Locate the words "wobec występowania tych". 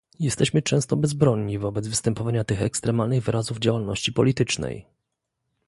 1.59-2.61